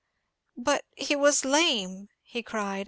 "But 0.57 0.83
he 0.97 1.15
was 1.15 1.45
lame," 1.45 2.09
he 2.23 2.41
cried. 2.41 2.79